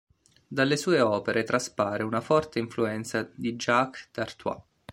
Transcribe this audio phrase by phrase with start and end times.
[0.47, 4.59] Dalle sue opere traspare una forte influenza di Jacques d'Arthois.